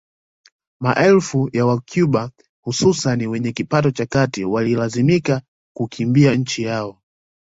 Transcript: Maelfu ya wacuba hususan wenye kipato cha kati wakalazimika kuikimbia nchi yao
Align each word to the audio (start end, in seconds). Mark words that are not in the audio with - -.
Maelfu 0.79 1.49
ya 1.53 1.65
wacuba 1.65 2.31
hususan 2.63 3.27
wenye 3.27 3.51
kipato 3.51 3.91
cha 3.91 4.05
kati 4.05 4.43
wakalazimika 4.43 5.41
kuikimbia 5.75 6.35
nchi 6.35 6.63
yao 6.63 7.01